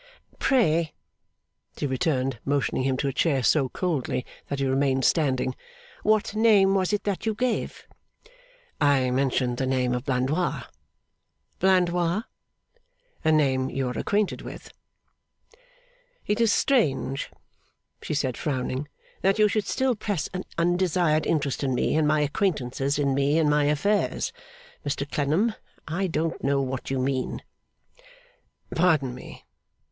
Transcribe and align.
'Pray,' 0.39 0.93
she 1.77 1.85
returned, 1.85 2.39
motioning 2.43 2.81
him 2.81 2.97
to 2.97 3.07
a 3.07 3.13
chair 3.13 3.43
so 3.43 3.69
coldly 3.69 4.25
that 4.47 4.57
he 4.57 4.65
remained 4.65 5.05
standing, 5.05 5.55
'what 6.01 6.33
name 6.35 6.73
was 6.73 6.91
it 6.91 7.03
that 7.03 7.27
you 7.27 7.35
gave?' 7.35 7.85
'I 8.81 9.11
mentioned 9.11 9.57
the 9.57 9.67
name 9.67 9.93
of 9.93 10.03
Blandois.' 10.03 10.63
'Blandois?' 11.59 12.23
'A 13.23 13.31
name 13.31 13.69
you 13.69 13.89
are 13.89 13.95
acquainted 13.99 14.41
with.' 14.41 14.71
'It 16.25 16.41
is 16.41 16.51
strange,' 16.51 17.29
she 18.01 18.15
said, 18.15 18.35
frowning, 18.37 18.87
'that 19.21 19.37
you 19.37 19.47
should 19.47 19.67
still 19.67 19.95
press 19.95 20.27
an 20.33 20.45
undesired 20.57 21.27
interest 21.27 21.63
in 21.63 21.75
me 21.75 21.95
and 21.95 22.07
my 22.07 22.21
acquaintances, 22.21 22.97
in 22.97 23.13
me 23.13 23.37
and 23.37 23.51
my 23.51 23.65
affairs, 23.65 24.33
Mr 24.83 25.07
Clennam. 25.11 25.53
I 25.87 26.07
don't 26.07 26.43
know 26.43 26.59
what 26.59 26.89
you 26.89 26.97
mean.' 26.97 27.43
'Pardon 28.75 29.13
me. 29.13 29.45